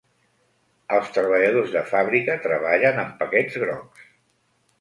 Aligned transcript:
Els 0.97 1.11
treballadors 1.17 1.69
de 1.75 1.85
fàbrica 1.91 2.39
treballen 2.47 3.01
amb 3.05 3.15
paquets 3.23 3.63
grocs. 3.67 4.09